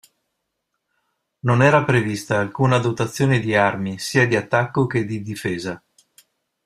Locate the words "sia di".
3.99-4.35